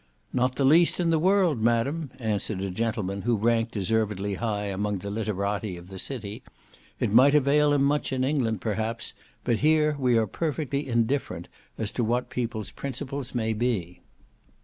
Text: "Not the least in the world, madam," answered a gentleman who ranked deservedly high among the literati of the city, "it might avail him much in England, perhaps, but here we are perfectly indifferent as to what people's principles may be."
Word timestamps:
"Not 0.33 0.55
the 0.55 0.65
least 0.65 0.99
in 0.99 1.11
the 1.11 1.19
world, 1.19 1.61
madam," 1.61 2.09
answered 2.17 2.59
a 2.61 2.71
gentleman 2.71 3.21
who 3.21 3.37
ranked 3.37 3.73
deservedly 3.73 4.33
high 4.33 4.65
among 4.65 4.97
the 4.97 5.11
literati 5.11 5.77
of 5.77 5.89
the 5.89 5.99
city, 5.99 6.41
"it 6.99 7.11
might 7.13 7.35
avail 7.35 7.71
him 7.71 7.83
much 7.83 8.11
in 8.11 8.23
England, 8.23 8.61
perhaps, 8.61 9.13
but 9.43 9.57
here 9.59 9.95
we 9.99 10.17
are 10.17 10.25
perfectly 10.25 10.87
indifferent 10.87 11.49
as 11.77 11.91
to 11.91 12.03
what 12.03 12.31
people's 12.31 12.71
principles 12.71 13.35
may 13.35 13.53
be." 13.53 14.01